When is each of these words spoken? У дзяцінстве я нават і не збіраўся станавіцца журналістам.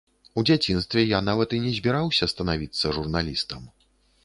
У 0.41 0.43
дзяцінстве 0.49 1.03
я 1.03 1.19
нават 1.27 1.53
і 1.59 1.59
не 1.67 1.75
збіраўся 1.81 2.29
станавіцца 2.33 2.97
журналістам. 2.99 3.71